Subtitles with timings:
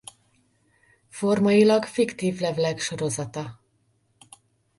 [1.09, 3.61] Formailag fiktív levelek sorozata.